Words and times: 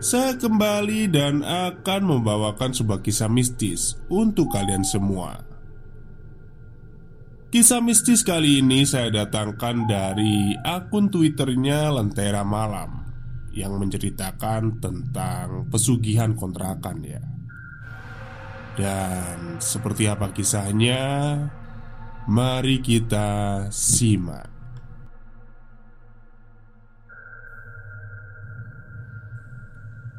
saya 0.00 0.36
kembali 0.36 1.08
dan 1.08 1.40
akan 1.40 2.02
membawakan 2.04 2.76
sebuah 2.76 3.00
kisah 3.00 3.32
mistis 3.32 3.96
untuk 4.12 4.52
kalian 4.52 4.84
semua. 4.84 5.40
Kisah 7.48 7.80
mistis 7.80 8.20
kali 8.20 8.60
ini 8.60 8.84
saya 8.84 9.08
datangkan 9.08 9.88
dari 9.88 10.52
akun 10.60 11.08
Twitternya 11.08 11.88
Lentera 11.94 12.44
Malam 12.44 13.06
yang 13.56 13.80
menceritakan 13.80 14.82
tentang 14.82 15.64
pesugihan 15.72 16.36
kontrakan 16.36 17.00
ya. 17.00 17.22
Dan 18.76 19.56
seperti 19.56 20.04
apa 20.04 20.36
kisahnya? 20.36 21.00
Mari 22.28 22.84
kita 22.84 23.64
simak. 23.72 24.55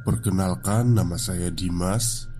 Perkenalkan, 0.08 0.96
nama 0.96 1.20
saya 1.20 1.52
Dimas. 1.52 2.32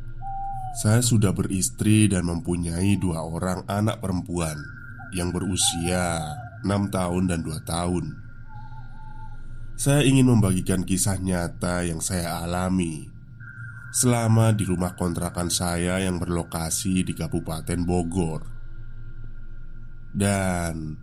Saya 0.80 1.04
sudah 1.04 1.36
beristri 1.36 2.08
dan 2.08 2.24
mempunyai 2.24 2.96
dua 2.96 3.28
orang 3.28 3.68
anak 3.68 4.00
perempuan 4.00 4.56
yang 5.12 5.36
berusia 5.36 6.32
6 6.64 6.88
tahun 6.88 7.28
dan 7.28 7.44
2 7.44 7.60
tahun. 7.68 8.16
Saya 9.76 10.00
ingin 10.08 10.32
membagikan 10.32 10.88
kisah 10.88 11.20
nyata 11.20 11.84
yang 11.84 12.00
saya 12.00 12.40
alami 12.40 13.12
selama 13.92 14.56
di 14.56 14.64
rumah 14.64 14.96
kontrakan 14.96 15.52
saya 15.52 16.00
yang 16.00 16.24
berlokasi 16.24 17.04
di 17.04 17.12
Kabupaten 17.12 17.84
Bogor. 17.84 18.48
Dan 20.16 20.96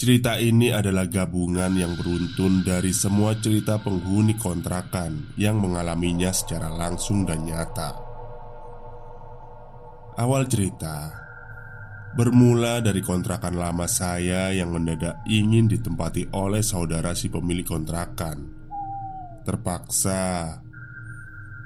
Cerita 0.00 0.40
ini 0.40 0.72
adalah 0.72 1.04
gabungan 1.04 1.76
yang 1.76 1.92
beruntun 1.92 2.64
dari 2.64 2.88
semua 2.88 3.36
cerita 3.36 3.76
penghuni 3.76 4.32
kontrakan 4.32 5.36
yang 5.36 5.60
mengalaminya 5.60 6.32
secara 6.32 6.72
langsung 6.72 7.28
dan 7.28 7.44
nyata. 7.44 8.00
Awal 10.16 10.48
cerita 10.48 11.12
bermula 12.16 12.80
dari 12.80 13.04
kontrakan 13.04 13.60
lama 13.60 13.84
saya 13.84 14.48
yang 14.56 14.72
mendadak 14.72 15.20
ingin 15.28 15.68
ditempati 15.68 16.32
oleh 16.32 16.64
saudara 16.64 17.12
si 17.12 17.28
pemilik 17.28 17.68
kontrakan. 17.68 18.40
Terpaksa 19.44 20.56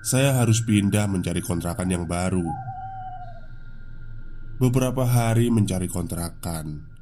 saya 0.03 0.43
harus 0.43 0.59
pindah 0.67 1.07
mencari 1.07 1.39
kontrakan 1.39 1.87
yang 1.87 2.03
baru. 2.03 2.51
Beberapa 4.59 5.07
hari 5.07 5.55
mencari 5.55 5.87
kontrakan 5.87 6.94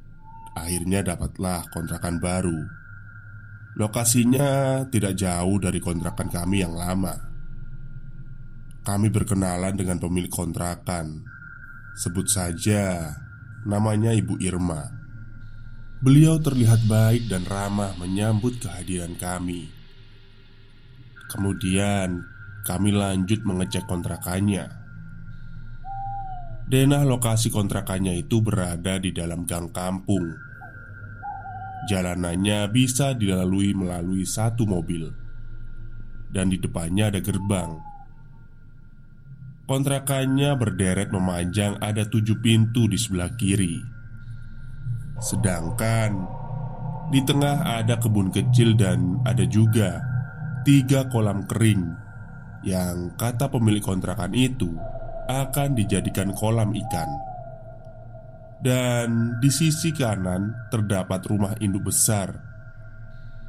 Akhirnya 0.53 1.01
dapatlah 1.01 1.65
kontrakan 1.73 2.21
baru. 2.21 2.61
Lokasinya 3.73 4.85
tidak 4.93 5.17
jauh 5.17 5.57
dari 5.57 5.81
kontrakan 5.81 6.29
kami 6.29 6.61
yang 6.61 6.77
lama. 6.77 7.17
Kami 8.85 9.07
berkenalan 9.09 9.73
dengan 9.73 9.97
pemilik 9.97 10.29
kontrakan. 10.29 11.25
Sebut 11.97 12.29
saja 12.29 13.13
Namanya 13.63 14.11
Ibu 14.11 14.43
Irma. 14.43 14.91
Beliau 16.03 16.35
terlihat 16.35 16.83
baik 16.83 17.31
dan 17.31 17.47
ramah 17.47 17.95
menyambut 17.95 18.59
kehadiran 18.59 19.15
kami. 19.15 19.71
Kemudian 21.31 22.27
kami 22.67 22.91
lanjut 22.91 23.47
mengecek 23.47 23.87
kontrakannya. 23.87 24.67
Denah 26.67 27.07
lokasi 27.07 27.55
kontrakannya 27.55 28.19
itu 28.19 28.43
berada 28.43 28.99
di 28.99 29.15
dalam 29.15 29.47
gang 29.47 29.71
kampung. 29.71 30.42
Jalanannya 31.83 32.71
bisa 32.71 33.11
dilalui 33.11 33.75
melalui 33.75 34.23
satu 34.23 34.63
mobil, 34.63 35.11
dan 36.31 36.47
di 36.47 36.55
depannya 36.55 37.11
ada 37.11 37.19
gerbang. 37.19 37.75
Kontrakannya 39.67 40.55
berderet 40.55 41.11
memanjang, 41.11 41.79
ada 41.83 42.07
tujuh 42.07 42.39
pintu 42.39 42.87
di 42.87 42.95
sebelah 42.95 43.35
kiri, 43.35 43.83
sedangkan 45.19 46.11
di 47.11 47.19
tengah 47.23 47.83
ada 47.83 47.99
kebun 47.99 48.31
kecil, 48.31 48.79
dan 48.79 49.19
ada 49.27 49.43
juga 49.43 49.99
tiga 50.63 51.11
kolam 51.11 51.43
kering 51.47 51.83
yang 52.63 53.11
kata 53.19 53.51
pemilik 53.51 53.83
kontrakan 53.83 54.31
itu 54.31 54.71
akan 55.27 55.75
dijadikan 55.75 56.31
kolam 56.31 56.71
ikan. 56.71 57.32
Dan 58.59 59.39
di 59.41 59.49
sisi 59.49 59.95
kanan 59.95 60.69
terdapat 60.69 61.25
rumah 61.27 61.55
induk 61.59 61.89
besar 61.89 62.53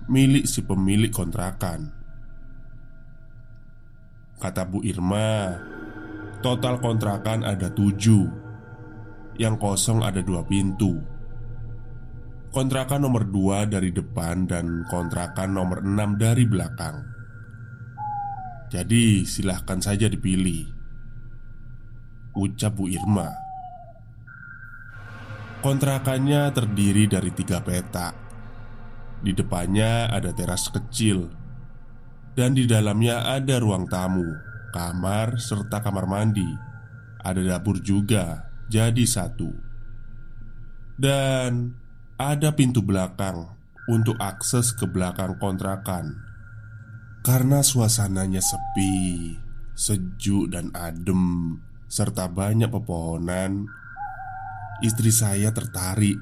milik 0.09 0.44
si 0.44 0.60
pemilik 0.65 1.09
kontrakan. 1.09 1.88
Kata 4.37 4.62
Bu 4.69 4.84
Irma, 4.84 5.56
total 6.44 6.76
kontrakan 6.76 7.47
ada 7.47 7.72
tujuh, 7.72 8.28
yang 9.41 9.56
kosong 9.56 10.04
ada 10.04 10.20
dua 10.20 10.44
pintu. 10.44 11.00
Kontrakan 12.52 13.02
nomor 13.02 13.26
dua 13.26 13.67
dari 13.67 13.90
depan 13.90 14.46
dan 14.46 14.87
kontrakan 14.87 15.56
nomor 15.56 15.82
enam 15.82 16.14
dari 16.20 16.44
belakang. 16.46 17.02
Jadi 18.70 19.23
silahkan 19.23 19.78
saja 19.78 20.11
dipilih 20.11 20.67
Ucap 22.34 22.75
Bu 22.75 22.90
Irma 22.90 23.44
Kontrakannya 25.64 26.52
terdiri 26.52 27.08
dari 27.08 27.32
tiga 27.32 27.64
petak 27.64 28.12
Di 29.25 29.32
depannya 29.32 30.12
ada 30.12 30.28
teras 30.37 30.69
kecil. 30.69 31.32
Dan 32.37 32.52
di 32.52 32.69
dalamnya 32.69 33.25
ada 33.25 33.56
ruang 33.56 33.88
tamu 33.88 34.28
Kamar 34.76 35.40
serta 35.40 35.81
kamar 35.81 36.05
mandi. 36.05 36.44
Ada 37.25 37.40
dapur 37.40 37.81
juga 37.81 38.44
Jadi 38.69 39.08
satu. 39.08 39.49
Dan 41.00 41.72
ada 42.20 42.52
pintu 42.52 42.84
belakang 42.84 43.56
Untuk 43.88 44.20
akses 44.20 44.76
ke 44.76 44.84
belakang 44.84 45.40
kontrakan. 45.40 46.12
Karena 47.25 47.64
suasananya 47.64 48.44
sepi 48.44 49.32
Sejuk 49.72 50.52
dan 50.52 50.69
adem 50.76 51.56
serta 51.88 52.26
banyak 52.26 52.75
pepohonan, 52.75 53.70
istri 54.82 55.15
saya 55.15 55.55
tertarik 55.55 56.17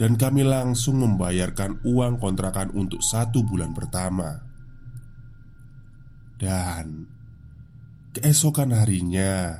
dan 0.00 0.16
kami 0.16 0.40
langsung 0.40 1.04
membayarkan 1.04 1.84
uang 1.84 2.16
kontrakan 2.16 2.72
untuk 2.72 3.04
satu 3.04 3.44
bulan 3.44 3.76
pertama. 3.76 4.32
Dan 6.40 7.04
keesokan 8.16 8.72
harinya, 8.72 9.52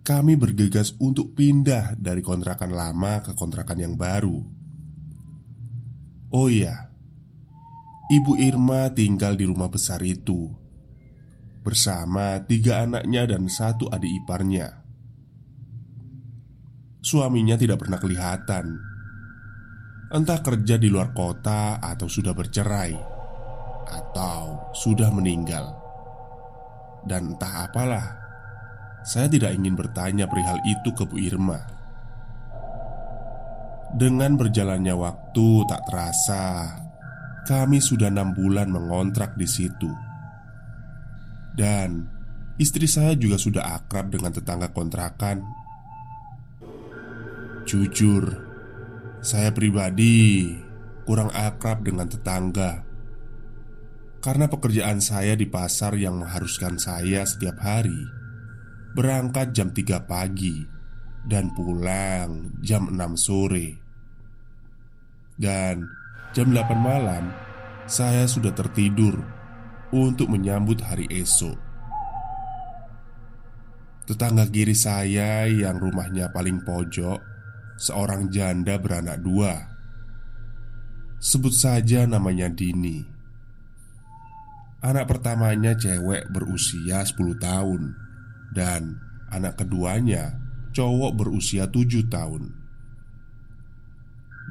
kami 0.00 0.40
bergegas 0.40 0.96
untuk 0.96 1.36
pindah 1.36 2.00
dari 2.00 2.24
kontrakan 2.24 2.72
lama 2.72 3.20
ke 3.20 3.36
kontrakan 3.36 3.84
yang 3.84 3.94
baru. 4.00 4.40
Oh 6.32 6.48
iya, 6.48 6.88
Ibu 8.08 8.40
Irma 8.40 8.88
tinggal 8.96 9.36
di 9.36 9.44
rumah 9.44 9.68
besar 9.68 10.00
itu 10.00 10.48
bersama 11.60 12.40
tiga 12.48 12.88
anaknya 12.88 13.28
dan 13.28 13.44
satu 13.52 13.92
adik 13.92 14.24
iparnya. 14.24 14.87
Suaminya 16.98 17.54
tidak 17.54 17.86
pernah 17.86 18.02
kelihatan, 18.02 18.74
entah 20.10 20.40
kerja 20.42 20.74
di 20.76 20.90
luar 20.90 21.14
kota 21.14 21.78
atau 21.78 22.10
sudah 22.10 22.34
bercerai, 22.34 22.94
atau 23.88 24.72
sudah 24.74 25.08
meninggal, 25.14 25.72
dan 27.06 27.32
entah 27.32 27.70
apalah 27.70 28.28
saya 29.08 29.24
tidak 29.30 29.56
ingin 29.56 29.72
bertanya 29.72 30.28
perihal 30.28 30.60
itu 30.68 30.92
ke 30.92 31.06
Bu 31.08 31.16
Irma. 31.16 31.64
Dengan 33.88 34.36
berjalannya 34.36 34.92
waktu 34.92 35.48
tak 35.64 35.80
terasa, 35.88 36.76
kami 37.48 37.80
sudah 37.80 38.12
enam 38.12 38.36
bulan 38.36 38.68
mengontrak 38.68 39.32
di 39.40 39.48
situ. 39.48 39.88
Dan 41.56 42.04
istri 42.60 42.84
saya 42.84 43.16
juga 43.16 43.40
sudah 43.40 43.80
akrab 43.80 44.12
dengan 44.12 44.28
tetangga 44.28 44.68
kontrakan. 44.76 45.40
Jujur, 47.68 48.24
saya 49.20 49.52
pribadi 49.52 50.56
kurang 51.04 51.28
akrab 51.36 51.84
dengan 51.84 52.08
tetangga. 52.08 52.80
Karena 54.24 54.48
pekerjaan 54.48 55.04
saya 55.04 55.36
di 55.36 55.44
pasar 55.44 55.92
yang 56.00 56.16
mengharuskan 56.16 56.80
saya 56.80 57.28
setiap 57.28 57.60
hari 57.62 58.08
Berangkat 58.96 59.54
jam 59.54 59.70
3 59.70 60.10
pagi 60.10 60.66
Dan 61.22 61.54
pulang 61.54 62.56
jam 62.64 62.88
6 62.88 62.98
sore. 63.20 63.76
Dan 65.36 65.84
jam 66.32 66.48
8 66.50 66.72
malam 66.72 67.30
Saya 67.84 68.24
sudah 68.24 68.56
tertidur 68.56 69.20
Untuk 69.92 70.32
menyambut 70.32 70.80
hari 70.80 71.04
esok. 71.12 71.60
Tetangga 74.08 74.48
kiri 74.48 74.72
saya 74.72 75.44
yang 75.46 75.76
rumahnya 75.76 76.32
paling 76.32 76.64
pojok 76.64 77.37
Seorang 77.78 78.26
janda 78.34 78.74
beranak 78.82 79.22
dua 79.22 79.54
Sebut 81.22 81.54
saja 81.54 82.10
namanya 82.10 82.50
Dini 82.50 83.06
Anak 84.82 85.06
pertamanya 85.06 85.78
cewek 85.78 86.30
berusia 86.30 87.06
10 87.06 87.38
tahun 87.38 87.94
dan 88.54 88.98
anak 89.30 89.62
keduanya 89.62 90.38
cowok 90.74 91.18
berusia 91.18 91.66
tujuh 91.66 92.06
tahun. 92.06 92.54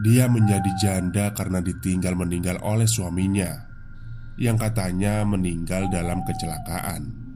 Dia 0.04 0.28
menjadi 0.28 0.72
janda 0.80 1.32
karena 1.32 1.64
ditinggal 1.64 2.14
meninggal 2.16 2.60
oleh 2.64 2.88
suaminya 2.88 3.68
yang 4.40 4.60
katanya 4.60 5.26
meninggal 5.26 5.90
dalam 5.90 6.22
kecelakaan. 6.28 7.27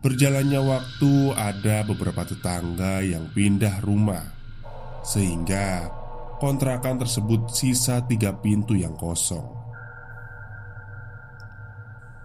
Berjalannya 0.00 0.60
waktu, 0.64 1.36
ada 1.36 1.84
beberapa 1.84 2.24
tetangga 2.24 3.04
yang 3.04 3.28
pindah 3.36 3.84
rumah, 3.84 4.24
sehingga 5.04 5.92
kontrakan 6.40 7.04
tersebut 7.04 7.52
sisa 7.52 8.00
tiga 8.08 8.32
pintu 8.40 8.72
yang 8.72 8.96
kosong. 8.96 9.44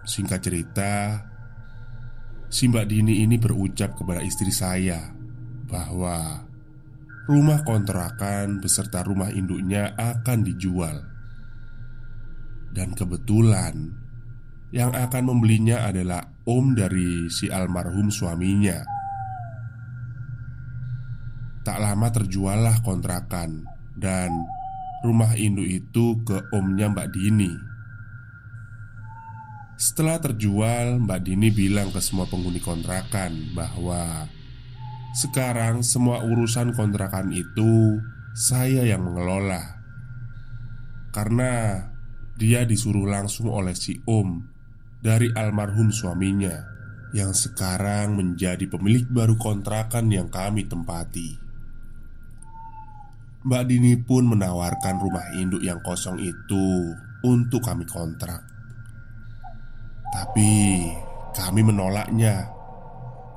Singkat 0.08 0.40
cerita, 0.40 0.92
Si 2.46 2.70
Mbak 2.70 2.86
Dini 2.86 3.26
ini 3.26 3.36
berucap 3.42 3.98
kepada 3.98 4.22
istri 4.22 4.54
saya 4.54 5.10
bahwa 5.66 6.46
rumah 7.26 7.66
kontrakan 7.66 8.62
beserta 8.62 9.02
rumah 9.02 9.34
induknya 9.34 9.98
akan 9.98 10.46
dijual. 10.46 11.02
Dan 12.70 12.94
kebetulan 12.94 14.05
yang 14.76 14.92
akan 14.92 15.32
membelinya 15.32 15.88
adalah 15.88 16.20
om 16.44 16.76
dari 16.76 17.32
si 17.32 17.48
almarhum 17.48 18.12
suaminya. 18.12 18.84
Tak 21.64 21.80
lama 21.80 22.12
terjuallah 22.12 22.84
kontrakan 22.84 23.64
dan 23.96 24.28
rumah 25.00 25.32
induk 25.32 25.64
itu 25.64 26.20
ke 26.28 26.52
omnya 26.52 26.92
Mbak 26.92 27.08
Dini. 27.08 27.52
Setelah 29.80 30.20
terjual, 30.20 31.00
Mbak 31.08 31.20
Dini 31.24 31.48
bilang 31.48 31.88
ke 31.88 32.04
semua 32.04 32.28
penghuni 32.28 32.60
kontrakan 32.60 33.56
bahwa 33.56 34.28
sekarang 35.16 35.80
semua 35.80 36.20
urusan 36.20 36.76
kontrakan 36.76 37.32
itu 37.32 37.96
saya 38.36 38.84
yang 38.84 39.08
mengelola. 39.08 39.80
Karena 41.16 41.80
dia 42.36 42.68
disuruh 42.68 43.08
langsung 43.08 43.48
oleh 43.48 43.72
si 43.72 43.96
Om 44.04 44.55
dari 45.06 45.30
almarhum 45.30 45.94
suaminya 45.94 46.66
yang 47.14 47.30
sekarang 47.30 48.18
menjadi 48.18 48.66
pemilik 48.66 49.06
baru 49.06 49.38
kontrakan 49.38 50.10
yang 50.10 50.26
kami 50.26 50.66
tempati. 50.66 51.38
Mbak 53.46 53.64
Dini 53.70 53.94
pun 54.02 54.26
menawarkan 54.26 54.98
rumah 54.98 55.30
induk 55.38 55.62
yang 55.62 55.78
kosong 55.86 56.18
itu 56.18 56.90
untuk 57.22 57.62
kami 57.62 57.86
kontrak. 57.86 58.42
Tapi 60.10 60.82
kami 61.38 61.62
menolaknya 61.62 62.50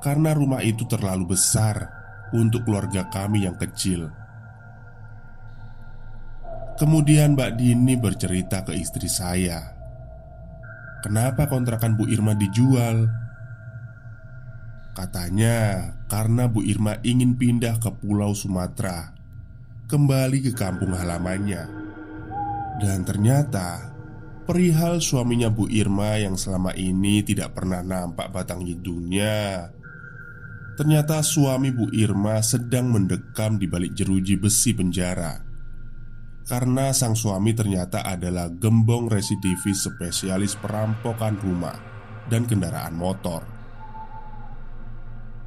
karena 0.02 0.34
rumah 0.34 0.66
itu 0.66 0.82
terlalu 0.90 1.38
besar 1.38 1.86
untuk 2.34 2.66
keluarga 2.66 3.06
kami 3.06 3.46
yang 3.46 3.54
kecil. 3.54 4.10
Kemudian 6.74 7.38
Mbak 7.38 7.50
Dini 7.54 7.94
bercerita 7.94 8.66
ke 8.66 8.74
istri 8.74 9.06
saya 9.06 9.79
Kenapa 11.00 11.48
kontrakan 11.48 11.96
Bu 11.96 12.04
Irma 12.12 12.36
dijual? 12.36 13.08
Katanya 14.92 15.88
karena 16.12 16.44
Bu 16.44 16.60
Irma 16.60 17.00
ingin 17.00 17.40
pindah 17.40 17.80
ke 17.80 17.88
pulau 17.88 18.36
Sumatera 18.36 19.16
Kembali 19.88 20.44
ke 20.44 20.52
kampung 20.52 20.92
halamannya 20.92 21.62
Dan 22.76 23.08
ternyata 23.08 23.96
Perihal 24.44 25.00
suaminya 25.00 25.48
Bu 25.48 25.72
Irma 25.72 26.20
yang 26.20 26.36
selama 26.36 26.76
ini 26.76 27.24
tidak 27.24 27.56
pernah 27.56 27.80
nampak 27.80 28.28
batang 28.28 28.60
hidungnya 28.60 29.72
Ternyata 30.76 31.24
suami 31.24 31.72
Bu 31.72 31.88
Irma 31.96 32.44
sedang 32.44 32.92
mendekam 32.92 33.56
di 33.56 33.64
balik 33.64 33.96
jeruji 33.96 34.36
besi 34.36 34.76
penjara 34.76 35.49
Karena 36.48 36.90
sang 36.90 37.14
suami 37.14 37.52
ternyata 37.52 38.04
adalah 38.04 38.48
gembong 38.50 39.08
residivis 39.12 39.86
spesialis 39.86 40.56
perampokan 40.58 41.36
rumah 41.38 41.76
dan 42.26 42.46
kendaraan 42.48 42.96
motor 42.96 43.42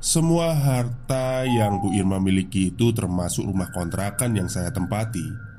Semua 0.03 0.51
harta 0.51 1.47
yang 1.47 1.79
Bu 1.79 1.95
Irma 1.95 2.19
miliki 2.19 2.75
itu 2.75 2.91
termasuk 2.91 3.47
rumah 3.47 3.71
kontrakan 3.71 4.35
yang 4.35 4.51
saya 4.51 4.71
tempati 4.71 5.53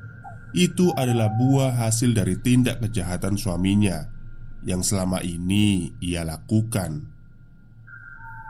itu 0.55 0.95
adalah 0.95 1.35
buah 1.35 1.75
hasil 1.75 2.15
dari 2.15 2.39
tindak 2.39 2.79
kejahatan 2.79 3.35
suaminya 3.35 4.07
yang 4.63 4.87
selama 4.87 5.19
ini 5.19 5.91
ia 5.99 6.23
lakukan. 6.23 7.11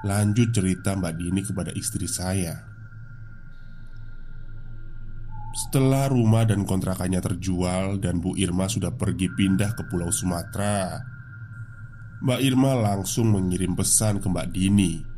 Lanjut 0.05 0.53
cerita 0.53 0.93
Mbak 0.93 1.15
Dini 1.17 1.41
kepada 1.41 1.73
istri 1.73 2.05
saya. 2.05 2.74
Setelah 5.55 6.11
rumah 6.11 6.43
dan 6.43 6.67
kontrakannya 6.67 7.23
terjual 7.23 8.03
dan 8.03 8.19
Bu 8.19 8.35
Irma 8.35 8.67
sudah 8.67 8.91
pergi 8.91 9.31
pindah 9.31 9.79
ke 9.79 9.87
Pulau 9.87 10.11
Sumatera, 10.11 10.99
Mbak 12.27 12.41
Irma 12.43 12.75
langsung 12.75 13.31
mengirim 13.31 13.79
pesan 13.79 14.19
ke 14.19 14.27
Mbak 14.27 14.49
Dini 14.51 15.15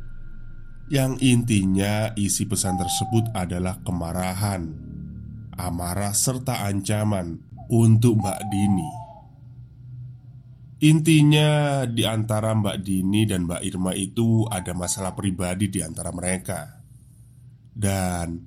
yang 0.87 1.19
intinya 1.19 2.15
isi 2.15 2.47
pesan 2.47 2.79
tersebut 2.79 3.35
adalah 3.35 3.81
kemarahan 3.83 4.87
amarah, 5.57 6.13
serta 6.13 6.63
ancaman 6.63 7.41
untuk 7.67 8.21
Mbak 8.21 8.41
Dini. 8.47 8.89
Intinya, 10.77 11.83
di 11.89 12.05
antara 12.05 12.53
Mbak 12.53 12.77
Dini 12.85 13.25
dan 13.25 13.49
Mbak 13.49 13.61
Irma 13.65 13.91
itu 13.97 14.45
ada 14.45 14.77
masalah 14.77 15.17
pribadi 15.17 15.73
di 15.73 15.81
antara 15.81 16.13
mereka, 16.13 16.85
dan 17.73 18.37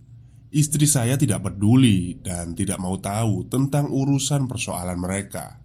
istri 0.51 0.87
saya 0.87 1.15
tidak 1.15 1.47
peduli 1.47 2.19
dan 2.19 2.59
tidak 2.59 2.83
mau 2.83 2.99
tahu 2.99 3.47
tentang 3.47 3.87
urusan 3.87 4.51
persoalan 4.51 4.99
mereka. 4.99 5.63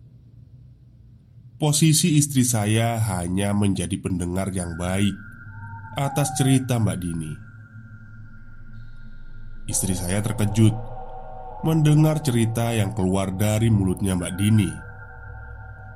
Posisi 1.57 2.21
istri 2.21 2.45
saya 2.45 3.01
hanya 3.01 3.55
menjadi 3.55 3.97
pendengar 3.97 4.53
yang 4.53 4.77
baik 4.77 5.15
atas 5.97 6.37
cerita 6.37 6.77
Mbak 6.77 6.97
Dini. 7.01 7.33
istri 9.65 9.97
saya 9.97 10.21
terkejut 10.21 10.77
mendengar 11.65 12.21
cerita 12.21 12.69
yang 12.69 12.93
keluar 12.93 13.33
dari 13.33 13.73
mulutnya 13.73 14.13
Mbak 14.13 14.33
Dini. 14.37 14.71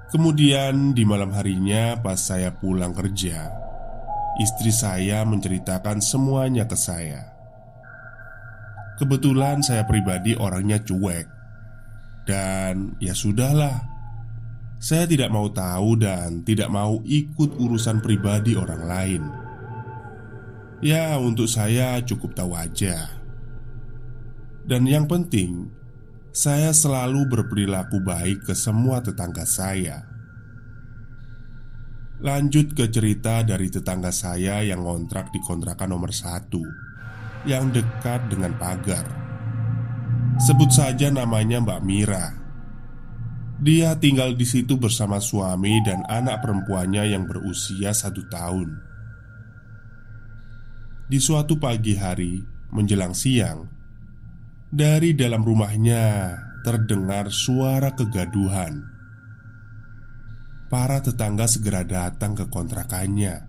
Kemudian 0.09 0.97
di 0.97 1.05
malam 1.05 1.29
harinya 1.37 1.93
pas 2.01 2.17
saya 2.17 2.49
pulang 2.49 2.97
kerja, 2.97 3.53
istri 4.41 4.73
saya 4.73 5.21
menceritakan 5.21 6.01
semuanya 6.01 6.65
ke 6.65 6.73
saya. 6.73 7.38
Kebetulan 8.99 9.63
saya 9.63 9.87
pribadi 9.87 10.35
orangnya 10.35 10.83
cuek. 10.83 11.27
Dan 12.27 12.99
ya 12.99 13.15
sudahlah. 13.15 13.79
Saya 14.75 15.07
tidak 15.07 15.31
mau 15.31 15.47
tahu 15.47 15.95
dan 15.95 16.43
tidak 16.43 16.67
mau 16.67 16.99
ikut 17.07 17.55
urusan 17.55 18.03
pribadi 18.03 18.59
orang 18.59 18.83
lain. 18.83 19.23
Ya 20.83 21.15
untuk 21.15 21.47
saya 21.47 22.03
cukup 22.03 22.35
tahu 22.35 22.51
aja. 22.59 23.07
Dan 24.67 24.83
yang 24.83 25.07
penting 25.07 25.79
Saya 26.29 26.69
selalu 26.77 27.25
berperilaku 27.25 28.05
baik 28.05 28.45
ke 28.45 28.53
semua 28.53 29.01
tetangga 29.01 29.49
saya. 29.49 30.05
Lanjut 32.21 32.77
ke 32.77 32.85
cerita 32.85 33.41
dari 33.41 33.73
tetangga 33.73 34.13
saya 34.13 34.61
yang 34.61 34.85
ngontrak 34.85 35.33
di 35.33 35.41
kontrakan 35.41 35.89
nomor 35.89 36.13
satu 36.13 36.88
yang 37.47 37.71
dekat 37.71 38.19
dengan 38.27 38.55
pagar. 38.59 39.05
Sebut 40.39 40.71
saja 40.71 41.11
namanya 41.11 41.59
Mbak 41.59 41.81
Mira. 41.83 42.25
Dia 43.59 43.99
tinggal 43.99 44.39
di 44.39 44.47
situ 44.47 44.79
bersama 44.79 45.19
suami 45.19 45.83
dan 45.83 46.07
anak 46.07 46.39
perempuannya 46.39 47.11
yang 47.11 47.27
berusia 47.27 47.91
satu 47.91 48.23
tahun. 48.31 48.79
Di 51.11 51.19
suatu 51.19 51.59
pagi 51.59 51.99
hari 51.99 52.39
menjelang 52.71 53.11
siang, 53.11 53.67
dari 54.71 55.11
dalam 55.11 55.43
rumahnya 55.43 56.37
terdengar 56.63 57.33
suara 57.33 57.91
kegaduhan. 57.91 58.79
Para 60.69 61.01
tetangga 61.01 61.49
segera 61.49 61.81
datang 61.81 62.37
ke 62.37 62.45
kontrakannya 62.45 63.48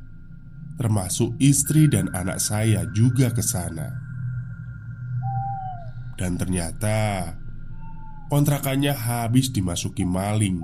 termasuk 0.81 1.37
istri 1.37 1.93
dan 1.93 2.09
anak 2.17 2.41
saya 2.41 2.89
juga 2.97 3.29
ke 3.29 3.45
sana. 3.45 4.01
Dan 6.17 6.41
ternyata 6.41 7.37
kontrakannya 8.33 8.97
habis 8.97 9.53
dimasuki 9.53 10.09
maling. 10.09 10.57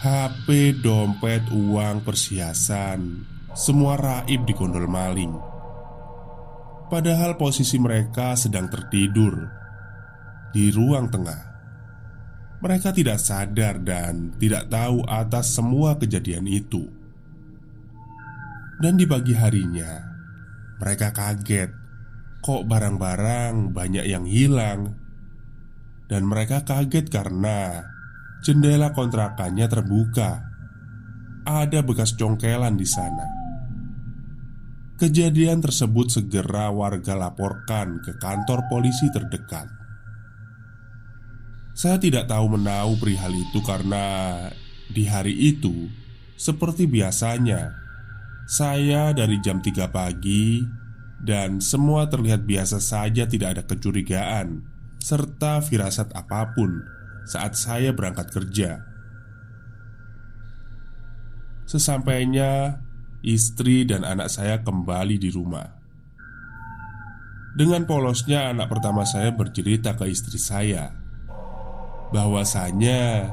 HP, 0.00 0.80
dompet, 0.80 1.52
uang, 1.52 2.00
perhiasan, 2.00 3.28
semua 3.52 4.00
raib 4.00 4.48
di 4.48 4.52
gondol 4.56 4.88
maling. 4.88 5.32
Padahal 6.88 7.36
posisi 7.36 7.76
mereka 7.76 8.36
sedang 8.40 8.72
tertidur 8.72 9.36
di 10.52 10.72
ruang 10.72 11.12
tengah. 11.12 11.42
Mereka 12.60 12.96
tidak 12.96 13.20
sadar 13.20 13.80
dan 13.84 14.32
tidak 14.40 14.72
tahu 14.72 15.04
atas 15.04 15.52
semua 15.52 15.96
kejadian 16.00 16.48
itu. 16.48 17.03
Dan 18.80 18.98
di 18.98 19.06
pagi 19.06 19.32
harinya, 19.32 20.02
mereka 20.82 21.14
kaget 21.14 21.70
kok 22.44 22.68
barang-barang 22.68 23.72
banyak 23.72 24.04
yang 24.04 24.28
hilang. 24.28 24.92
Dan 26.04 26.28
mereka 26.28 26.68
kaget 26.68 27.08
karena 27.08 27.80
jendela 28.44 28.92
kontrakannya 28.92 29.64
terbuka. 29.64 30.44
Ada 31.48 31.80
bekas 31.80 32.12
congkelan 32.16 32.76
di 32.76 32.84
sana. 32.84 33.26
Kejadian 35.00 35.64
tersebut 35.64 36.12
segera 36.12 36.68
warga 36.70 37.16
laporkan 37.16 37.98
ke 38.04 38.14
kantor 38.20 38.68
polisi 38.68 39.08
terdekat. 39.10 39.66
Saya 41.74 41.98
tidak 41.98 42.30
tahu 42.30 42.54
menahu 42.54 42.94
perihal 43.02 43.34
itu 43.34 43.58
karena 43.66 44.38
di 44.86 45.10
hari 45.10 45.34
itu, 45.34 45.90
seperti 46.38 46.86
biasanya, 46.86 47.83
saya 48.44 49.16
dari 49.16 49.40
jam 49.40 49.64
3 49.64 49.88
pagi 49.88 50.60
dan 51.24 51.64
semua 51.64 52.04
terlihat 52.12 52.44
biasa 52.44 52.76
saja 52.76 53.24
tidak 53.24 53.56
ada 53.56 53.62
kecurigaan 53.64 54.60
serta 55.00 55.64
firasat 55.64 56.12
apa 56.12 56.52
pun 56.52 56.84
saat 57.24 57.56
saya 57.56 57.96
berangkat 57.96 58.28
kerja. 58.28 58.84
Sesampainya 61.64 62.84
istri 63.24 63.88
dan 63.88 64.04
anak 64.04 64.28
saya 64.28 64.60
kembali 64.60 65.16
di 65.16 65.32
rumah. 65.32 65.80
Dengan 67.56 67.88
polosnya 67.88 68.52
anak 68.52 68.68
pertama 68.68 69.08
saya 69.08 69.32
bercerita 69.32 69.96
ke 69.96 70.12
istri 70.12 70.36
saya 70.36 70.92
bahwasanya 72.12 73.32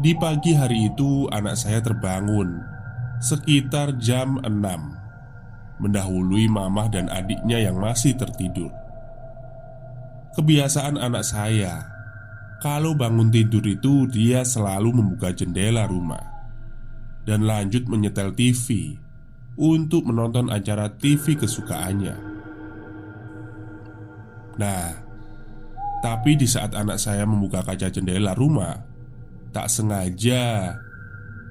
di 0.00 0.16
pagi 0.16 0.56
hari 0.56 0.88
itu 0.88 1.28
anak 1.28 1.58
saya 1.60 1.84
terbangun 1.84 2.77
Sekitar 3.18 3.98
jam 3.98 4.38
6 4.46 5.82
Mendahului 5.82 6.46
mamah 6.46 6.86
dan 6.86 7.10
adiknya 7.10 7.58
yang 7.58 7.74
masih 7.74 8.14
tertidur. 8.14 8.70
Kebiasaan 10.38 10.94
anak 10.94 11.26
saya 11.26 11.82
Kalau 12.62 12.94
bangun 12.94 13.26
tidur 13.34 13.66
itu 13.66 14.06
dia 14.06 14.46
selalu 14.46 15.02
membuka 15.02 15.34
jendela 15.34 15.90
rumah 15.90 16.22
Dan 17.26 17.42
lanjut 17.42 17.90
menyetel 17.90 18.38
TV 18.38 18.94
Untuk 19.58 20.06
menonton 20.06 20.54
acara 20.54 20.86
TV 20.86 21.34
kesukaannya. 21.34 22.16
Nah 24.62 24.86
Tapi 26.06 26.38
di 26.38 26.46
saat 26.46 26.70
anak 26.70 27.02
saya 27.02 27.26
membuka 27.26 27.66
kaca 27.66 27.90
jendela 27.90 28.30
rumah 28.38 28.78
Tak 29.50 29.66
sengaja 29.66 30.78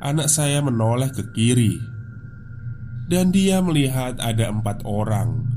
anak 0.04 0.30
saya 0.30 0.62
menoleh 0.62 1.10
ke 1.10 1.25
kiri, 1.34 1.82
dan 3.10 3.34
dia 3.34 3.63
melihat 3.63 4.20
ada 4.22 4.51
empat 4.51 4.86
orang: 4.86 5.48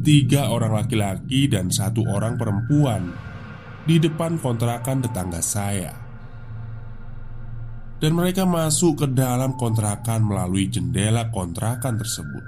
tiga 0.00 0.48
orang 0.48 0.80
laki-laki 0.80 1.50
dan 1.50 1.68
satu 1.68 2.06
orang 2.08 2.40
perempuan 2.40 3.12
di 3.84 4.00
depan 4.00 4.40
kontrakan 4.40 5.04
tetangga 5.04 5.42
saya. 5.44 5.92
Dan 8.00 8.16
mereka 8.16 8.48
masuk 8.48 9.04
ke 9.04 9.06
dalam 9.12 9.60
kontrakan 9.60 10.24
melalui 10.24 10.72
jendela 10.72 11.28
kontrakan 11.28 12.00
tersebut. 12.00 12.44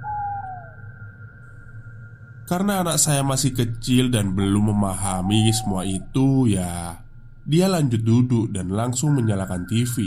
Karena 2.49 2.81
anak 2.81 2.97
saya 2.97 3.21
masih 3.21 3.53
kecil 3.53 4.09
dan 4.09 4.33
belum 4.33 4.73
memahami 4.73 5.53
semua 5.53 5.85
itu, 5.85 6.49
ya, 6.49 7.05
dia 7.45 7.69
lanjut 7.69 8.01
duduk 8.01 8.49
dan 8.49 8.73
langsung 8.73 9.13
menyalakan 9.13 9.69
TV. 9.69 10.01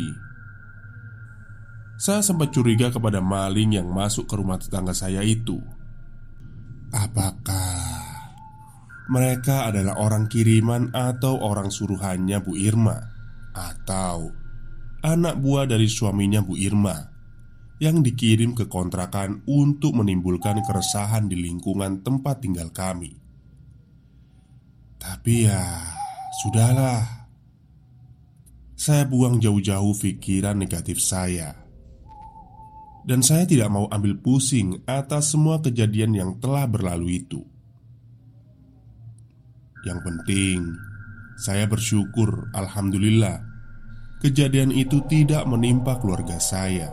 Saya 1.96 2.20
sempat 2.20 2.52
curiga 2.52 2.92
kepada 2.92 3.24
maling 3.24 3.80
yang 3.80 3.88
masuk 3.88 4.28
ke 4.28 4.36
rumah 4.36 4.60
tetangga 4.60 4.92
saya 4.92 5.24
itu. 5.24 5.56
Apakah 6.92 8.04
mereka 9.08 9.72
adalah 9.72 9.96
orang 10.04 10.28
kiriman 10.28 10.92
atau 10.92 11.40
orang 11.40 11.72
suruhannya 11.72 12.44
Bu 12.44 12.60
Irma, 12.60 13.00
atau 13.56 14.28
anak 15.08 15.40
buah 15.40 15.72
dari 15.72 15.88
suaminya 15.88 16.44
Bu 16.44 16.60
Irma 16.60 17.00
yang 17.80 18.04
dikirim 18.04 18.56
ke 18.60 18.68
kontrakan 18.68 19.48
untuk 19.48 19.96
menimbulkan 19.96 20.60
keresahan 20.68 21.32
di 21.32 21.40
lingkungan 21.40 22.04
tempat 22.04 22.44
tinggal 22.44 22.76
kami? 22.76 23.16
Tapi 25.00 25.48
ya, 25.48 25.64
sudahlah. 26.44 27.24
Saya 28.76 29.08
buang 29.08 29.40
jauh-jauh 29.40 29.96
pikiran 29.96 30.60
negatif 30.60 31.00
saya 31.00 31.65
dan 33.06 33.22
saya 33.22 33.46
tidak 33.46 33.70
mau 33.70 33.86
ambil 33.94 34.18
pusing 34.18 34.82
atas 34.90 35.32
semua 35.34 35.62
kejadian 35.62 36.18
yang 36.18 36.32
telah 36.42 36.66
berlalu 36.66 37.22
itu. 37.22 37.46
Yang 39.86 40.00
penting, 40.02 40.74
saya 41.38 41.70
bersyukur, 41.70 42.50
alhamdulillah, 42.58 43.46
kejadian 44.26 44.74
itu 44.74 45.06
tidak 45.06 45.46
menimpa 45.46 46.02
keluarga 46.02 46.42
saya. 46.42 46.90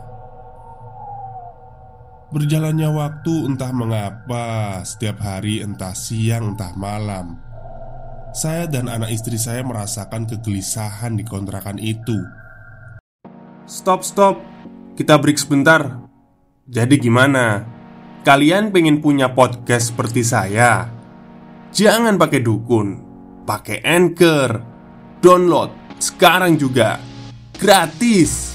Berjalannya 2.33 2.89
waktu, 2.93 3.35
entah 3.49 3.73
mengapa, 3.73 4.81
setiap 4.85 5.21
hari, 5.25 5.65
entah 5.65 5.97
siang, 5.97 6.53
entah 6.57 6.77
malam, 6.77 7.41
saya 8.33 8.65
dan 8.69 8.89
anak 8.89 9.13
istri 9.13 9.37
saya 9.37 9.61
merasakan 9.65 10.25
kegelisahan 10.29 11.17
di 11.17 11.25
kontrakan 11.25 11.77
itu. 11.77 12.21
Stop, 13.69 14.05
stop, 14.05 14.41
kita 14.97 15.17
break 15.17 15.41
sebentar. 15.41 16.02
Jadi 16.63 16.95
gimana? 17.03 17.67
Kalian 18.23 18.71
pengen 18.71 19.03
punya 19.03 19.35
podcast 19.35 19.91
seperti 19.91 20.23
saya? 20.23 20.87
Jangan 21.75 22.15
pakai 22.15 22.39
dukun, 22.39 22.89
pakai 23.43 23.83
Anchor. 23.83 24.63
Download 25.19 25.75
sekarang 25.99 26.55
juga. 26.55 27.03
Gratis. 27.59 28.55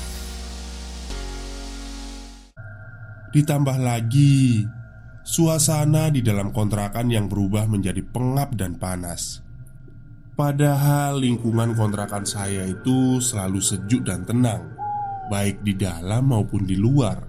Ditambah 3.36 3.76
lagi, 3.76 4.64
suasana 5.28 6.08
di 6.08 6.24
dalam 6.24 6.56
kontrakan 6.56 7.12
yang 7.12 7.28
berubah 7.28 7.68
menjadi 7.68 8.00
pengap 8.08 8.56
dan 8.56 8.80
panas. 8.80 9.44
Padahal 10.32 11.20
lingkungan 11.20 11.76
kontrakan 11.76 12.24
saya 12.24 12.72
itu 12.72 13.20
selalu 13.20 13.60
sejuk 13.60 14.08
dan 14.08 14.24
tenang, 14.24 14.64
baik 15.28 15.60
di 15.60 15.76
dalam 15.76 16.32
maupun 16.32 16.64
di 16.64 16.80
luar. 16.80 17.27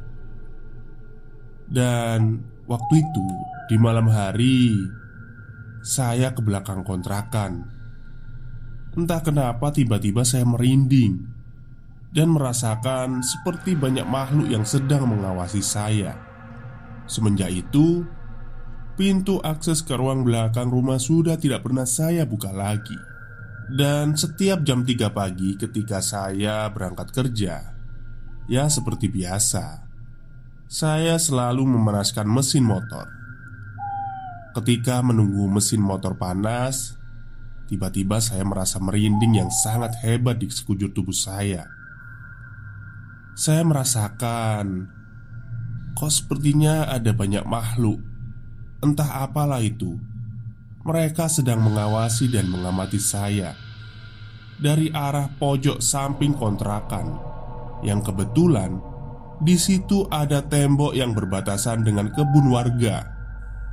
Dan 1.69 2.41
waktu 2.65 3.05
itu, 3.05 3.27
di 3.69 3.77
malam 3.77 4.09
hari, 4.09 4.73
saya 5.85 6.33
ke 6.33 6.41
belakang 6.41 6.81
kontrakan. 6.85 7.69
Entah 8.97 9.21
kenapa, 9.21 9.69
tiba-tiba 9.69 10.25
saya 10.25 10.49
merinding 10.49 11.29
dan 12.09 12.33
merasakan 12.33 13.21
seperti 13.21 13.77
banyak 13.77 14.09
makhluk 14.09 14.49
yang 14.49 14.65
sedang 14.65 15.05
mengawasi 15.13 15.61
saya. 15.61 16.17
Semenjak 17.05 17.53
itu, 17.53 18.05
pintu 18.97 19.41
akses 19.45 19.85
ke 19.85 19.93
ruang 19.97 20.25
belakang 20.25 20.69
rumah 20.73 20.97
sudah 20.97 21.37
tidak 21.37 21.65
pernah 21.65 21.85
saya 21.85 22.25
buka 22.25 22.53
lagi. 22.53 22.97
Dan 23.69 24.17
setiap 24.17 24.65
jam 24.65 24.81
3 24.85 25.13
pagi 25.13 25.53
ketika 25.61 26.01
saya 26.01 26.65
berangkat 26.73 27.13
kerja, 27.13 27.77
ya 28.49 28.65
seperti 28.73 29.13
biasa, 29.13 29.88
saya 30.69 31.17
selalu 31.17 31.65
memanaskan 31.65 32.29
mesin 32.29 32.69
motor. 32.69 33.09
Ketika 34.53 35.01
menunggu 35.01 35.49
mesin 35.49 35.81
motor 35.81 36.13
panas, 36.13 36.93
tiba-tiba 37.73 38.21
saya 38.21 38.45
merasa 38.45 38.77
merinding 38.77 39.41
yang 39.41 39.49
sangat 39.49 39.97
hebat 40.05 40.37
di 40.37 40.53
sekujur 40.53 40.93
tubuh 40.93 41.17
saya. 41.17 41.65
Saya 43.33 43.65
merasakan 43.65 44.91
Kok 45.95 46.11
sepertinya 46.11 46.91
ada 46.91 47.15
banyak 47.15 47.47
makhluk 47.47 48.03
Entah 48.83 49.23
apalah 49.23 49.63
itu 49.63 49.95
Mereka 50.83 51.31
sedang 51.31 51.63
mengawasi 51.63 52.35
dan 52.35 52.51
mengamati 52.51 52.99
saya 52.99 53.55
Dari 54.59 54.91
arah 54.91 55.31
pojok 55.39 55.79
samping 55.79 56.35
kontrakan 56.35 57.15
Yang 57.87 58.11
kebetulan 58.11 58.98
di 59.39 59.55
situ 59.55 60.07
ada 60.11 60.43
tembok 60.43 60.95
yang 60.95 61.15
berbatasan 61.15 61.87
dengan 61.87 62.11
kebun 62.11 62.51
warga 62.51 63.07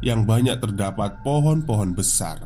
Yang 0.03 0.21
banyak 0.27 0.57
terdapat 0.61 1.25
pohon-pohon 1.25 1.97
besar 1.97 2.45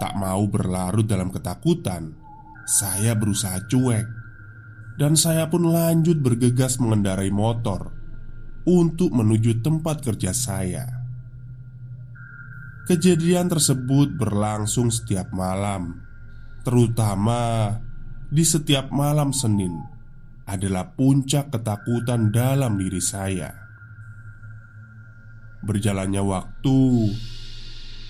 Tak 0.00 0.16
mau 0.16 0.44
berlarut 0.48 1.04
dalam 1.04 1.28
ketakutan 1.28 2.16
Saya 2.64 3.12
berusaha 3.12 3.60
cuek 3.68 4.20
dan 5.00 5.16
saya 5.16 5.48
pun 5.48 5.64
lanjut 5.64 6.20
bergegas 6.20 6.76
mengendarai 6.76 7.32
motor 7.32 7.88
untuk 8.68 9.08
menuju 9.16 9.64
tempat 9.64 10.04
kerja 10.04 10.36
saya. 10.36 10.84
Kejadian 12.84 13.48
tersebut 13.48 14.12
berlangsung 14.20 14.92
setiap 14.92 15.32
malam, 15.32 16.04
terutama 16.68 17.72
di 18.28 18.44
setiap 18.44 18.92
malam 18.92 19.32
Senin, 19.32 19.72
adalah 20.50 20.90
puncak 20.98 21.54
ketakutan 21.54 22.34
dalam 22.34 22.74
diri 22.74 22.98
saya. 22.98 23.54
Berjalannya 25.62 26.22
waktu, 26.26 26.80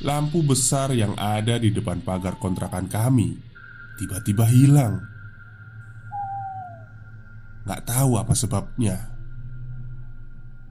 lampu 0.01 0.41
besar 0.41 0.97
yang 0.97 1.13
ada 1.21 1.61
di 1.61 1.69
depan 1.69 2.01
pagar 2.01 2.41
kontrakan 2.41 2.89
kami 2.89 3.37
tiba-tiba 4.01 4.49
hilang. 4.49 5.05
Gak 7.69 7.85
tahu 7.85 8.17
apa 8.17 8.33
sebabnya. 8.33 8.97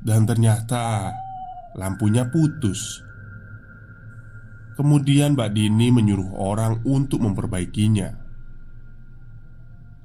Dan 0.01 0.25
ternyata 0.25 1.13
Lampunya 1.79 2.27
putus. 2.27 2.99
Kemudian 4.75 5.39
Mbak 5.39 5.49
Dini 5.55 5.87
menyuruh 5.95 6.35
orang 6.35 6.83
untuk 6.83 7.23
memperbaikinya 7.23 8.18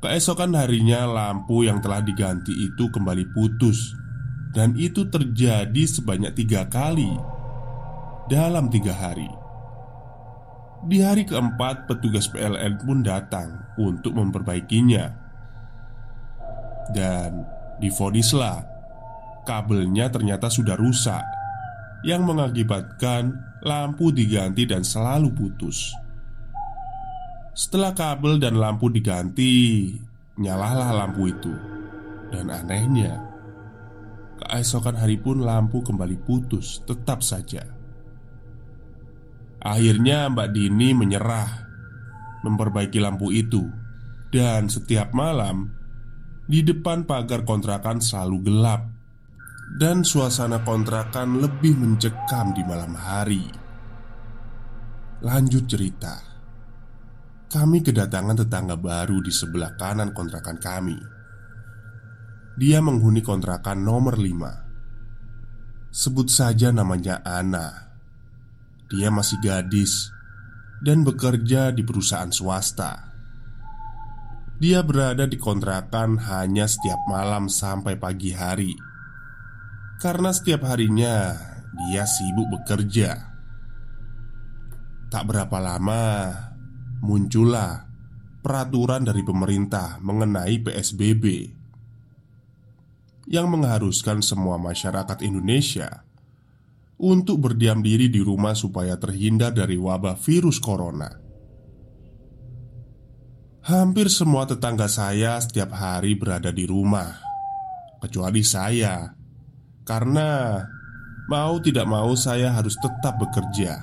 Keesokan 0.05 0.53
harinya 0.53 1.09
lampu 1.09 1.65
yang 1.65 1.81
telah 1.81 2.05
diganti 2.05 2.53
itu 2.53 2.93
kembali 2.93 3.25
putus. 3.33 3.97
Dan 4.53 4.77
itu 4.77 5.09
terjadi 5.09 5.83
sebanyak 5.89 6.37
tiga 6.37 6.69
kali 6.69 7.09
Dalam 8.29 8.69
tiga 8.69 8.93
hari. 8.93 9.27
Di 10.85 11.01
hari 11.01 11.25
keempat 11.25 11.89
petugas 11.89 12.29
PLN 12.29 12.85
pun 12.85 13.01
datang 13.01 13.65
untuk 13.81 14.13
memperbaikinya. 14.13 15.09
Dan 16.93 17.41
difonislah 17.81 18.61
kabelnya 19.49 20.13
ternyata 20.13 20.53
sudah 20.53 20.77
rusak 20.77 21.25
Yang 22.05 22.29
mengakibatkan 22.29 23.33
lampu 23.65 24.13
diganti 24.13 24.69
dan 24.69 24.85
selalu 24.85 25.33
putus 25.33 26.04
Setelah 27.55 27.95
kabel 27.95 28.43
dan 28.43 28.59
lampu 28.59 28.91
diganti 28.91 29.95
Nyalalah 30.43 30.91
lampu 30.91 31.31
itu. 31.31 31.55
Dan 32.35 32.51
anehnya 32.51 33.23
Keesokan 34.43 34.99
hari 34.99 35.23
pun 35.23 35.39
lampu 35.39 35.79
kembali 35.79 36.19
putus 36.27 36.83
Tetap 36.83 37.23
saja. 37.23 37.63
Akhirnya 39.63 40.27
Mbak 40.35 40.51
Dini 40.51 40.99
menyerah 40.99 41.51
Memperbaiki 42.43 42.99
lampu 42.99 43.31
itu. 43.31 43.63
Dan 44.35 44.67
setiap 44.67 45.15
malam 45.15 45.71
di 46.51 46.61
depan 46.61 47.07
pagar 47.07 47.47
kontrakan 47.47 48.03
selalu 48.03 48.51
gelap. 48.51 48.83
Dan 49.79 50.03
suasana 50.03 50.61
kontrakan 50.67 51.39
lebih 51.39 51.79
mencekam 51.79 52.51
di 52.51 52.67
malam 52.67 52.99
hari. 52.99 53.47
Lanjut 55.25 55.65
cerita 55.71 56.34
Kami 57.51 57.85
kedatangan 57.85 58.45
tetangga 58.45 58.77
baru 58.79 59.21
di 59.21 59.31
sebelah 59.31 59.77
kanan 59.79 60.17
kontrakan 60.17 60.59
kami. 60.59 60.99
Dia 62.55 62.79
menghuni 62.79 63.19
kontrakan 63.19 63.83
nomor 63.83 64.15
5 64.15 65.91
Sebut 65.91 66.31
saja 66.31 66.71
namanya 66.71 67.19
Ana. 67.27 67.91
Dia 68.87 69.11
masih 69.11 69.43
gadis 69.43 70.11
Dan 70.79 71.03
bekerja 71.03 71.75
di 71.75 71.83
perusahaan 71.83 72.31
swasta. 72.31 73.11
Dia 74.63 74.87
berada 74.87 75.27
di 75.27 75.35
kontrakan 75.35 76.15
hanya 76.31 76.71
setiap 76.71 77.03
malam 77.11 77.51
sampai 77.51 77.99
pagi 77.99 78.31
hari. 78.31 78.71
Karena 79.99 80.31
setiap 80.31 80.63
harinya 80.71 81.35
dia 81.75 82.07
sibuk 82.07 82.55
bekerja. 82.55 83.35
Tak 85.11 85.25
berapa 85.27 85.59
lama 85.59 86.07
muncullah 87.05 87.85
peraturan 88.41 89.05
dari 89.05 89.21
pemerintah 89.21 90.01
mengenai 90.01 90.65
PSBB 90.65 91.25
Yang 93.29 93.47
mengharuskan 93.53 94.25
semua 94.25 94.57
masyarakat 94.57 95.21
Indonesia 95.21 96.09
Untuk 96.97 97.45
berdiam 97.45 97.85
diri 97.85 98.09
di 98.09 98.25
rumah 98.25 98.57
supaya 98.57 98.97
terhindar 98.97 99.53
dari 99.53 99.77
wabah 99.77 100.17
virus 100.17 100.57
corona 100.57 101.25
Hampir 103.65 104.13
semua 104.13 104.45
tetangga 104.45 104.85
saya 104.93 105.41
setiap 105.41 105.73
hari 105.73 106.13
berada 106.13 106.53
di 106.53 106.69
rumah, 106.69 107.17
kecuali 107.97 108.45
saya, 108.45 109.17
karena 109.89 110.61
mau 111.33 111.57
tidak 111.65 111.89
mau 111.89 112.13
saya 112.13 112.53
harus 112.53 112.77
tetap 112.77 113.17
bekerja. 113.17 113.81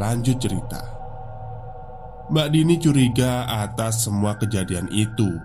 Lanjut 0.00 0.40
cerita, 0.40 0.97
Mbak 2.28 2.48
Dini 2.52 2.76
curiga 2.76 3.48
atas 3.48 4.04
semua 4.04 4.36
kejadian 4.36 4.92
itu 4.92 5.40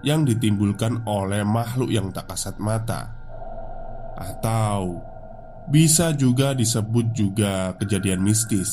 yang 0.00 0.24
ditimbulkan 0.24 1.04
oleh 1.04 1.44
makhluk 1.44 1.92
yang 1.92 2.08
tak 2.16 2.32
kasat 2.32 2.56
mata, 2.56 3.12
atau 4.16 5.04
bisa 5.68 6.16
juga 6.16 6.56
disebut 6.56 7.12
juga 7.12 7.76
kejadian 7.76 8.24
mistis. 8.24 8.72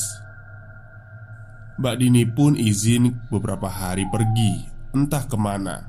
Mbak 1.76 1.96
Dini 2.00 2.24
pun 2.24 2.56
izin 2.56 3.32
beberapa 3.32 3.64
hari 3.64 4.04
pergi 4.12 4.68
Entah 4.92 5.24
ke 5.24 5.40
mana 5.40 5.88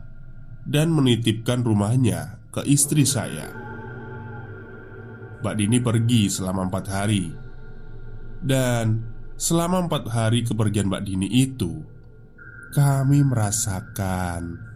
Dan 0.64 0.96
menitipkan 0.96 1.60
rumahnya 1.60 2.40
ke 2.56 2.64
istri 2.64 3.04
saya. 3.04 3.52
Mbak 5.44 5.56
Dini 5.60 5.78
pergi 5.84 6.32
selama 6.32 6.72
empat 6.72 6.86
hari. 6.88 7.28
Dan 8.40 9.13
selama 9.44 9.92
empat 9.92 10.08
hari 10.08 10.48
kepergian 10.48 10.88
Mbak 10.88 11.04
Dini 11.04 11.28
itu 11.28 11.84
Kami 12.72 13.28
merasakan 13.28 14.72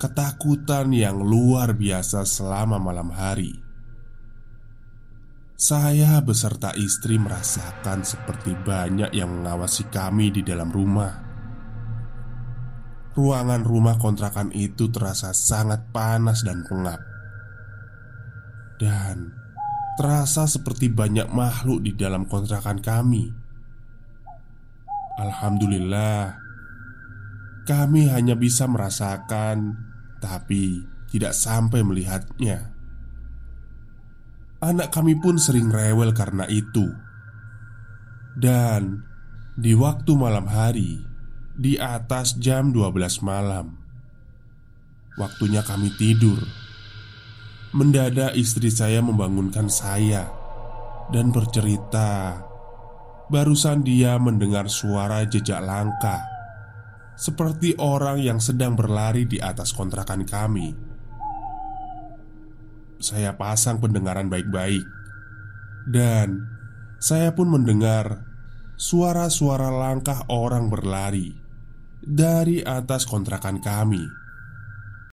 ketakutan 0.00 0.88
yang 0.96 1.20
luar 1.20 1.76
biasa 1.76 2.24
selama 2.24 2.80
malam 2.80 3.12
hari 3.12 3.66
saya 5.56 6.20
beserta 6.20 6.76
istri 6.76 7.16
merasakan 7.16 8.04
seperti 8.04 8.52
banyak 8.52 9.08
yang 9.16 9.40
mengawasi 9.40 9.88
kami 9.88 10.28
di 10.28 10.44
dalam 10.44 10.68
rumah. 10.68 11.16
Ruangan 13.16 13.64
rumah 13.64 13.96
kontrakan 13.96 14.52
itu 14.52 14.92
terasa 14.92 15.32
sangat 15.32 15.88
panas 15.96 16.44
dan 16.44 16.60
pengap. 16.68 17.00
dan 18.76 19.32
terasa 19.96 20.44
seperti 20.44 20.92
banyak 20.92 21.32
makhluk 21.32 21.80
di 21.80 21.96
dalam 21.96 22.28
kontrakan 22.28 22.84
kami. 22.84 23.45
Alhamdulillah, 25.16 26.36
kami 27.64 28.12
hanya 28.12 28.36
bisa 28.36 28.68
merasakan, 28.68 29.74
tapi 30.20 30.84
tidak 31.08 31.32
sampai 31.32 31.80
melihatnya. 31.80 32.76
Anak 34.60 34.92
kami 34.92 35.16
pun 35.16 35.40
sering 35.40 35.72
rewel 35.72 36.12
karena 36.12 36.44
itu, 36.52 36.92
dan 38.36 39.08
di 39.56 39.72
waktu 39.72 40.12
malam 40.12 40.44
hari, 40.44 41.00
di 41.56 41.80
atas 41.80 42.36
jam 42.36 42.68
12 42.76 43.24
malam, 43.24 43.80
waktunya 45.16 45.64
kami 45.64 45.88
tidur. 45.96 46.44
Mendadak 47.72 48.36
istri 48.36 48.68
saya 48.68 49.00
membangunkan 49.00 49.72
saya 49.72 50.28
dan 51.08 51.32
bercerita 51.32 52.40
Barusan 53.26 53.82
dia 53.82 54.14
mendengar 54.22 54.70
suara 54.70 55.26
jejak 55.26 55.58
langkah 55.58 56.22
Seperti 57.18 57.74
orang 57.82 58.22
yang 58.22 58.38
sedang 58.38 58.78
berlari 58.78 59.26
di 59.26 59.42
atas 59.42 59.74
kontrakan 59.74 60.22
kami. 60.22 60.70
Saya 63.02 63.34
pasang 63.34 63.82
pendengaran 63.82 64.30
baik-baik 64.30 64.86
Dan 65.90 66.46
saya 67.02 67.34
pun 67.34 67.50
mendengar 67.50 68.22
Suara-suara 68.78 69.74
langkah 69.74 70.22
orang 70.30 70.70
berlari 70.70 71.34
Dari 72.06 72.62
atas 72.62 73.10
kontrakan 73.10 73.58
kami 73.58 74.25